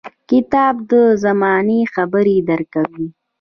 •کتاب 0.29 0.75
د 0.91 0.93
زمانې 1.23 1.79
خبرې 1.93 2.37
درکوي. 2.49 3.07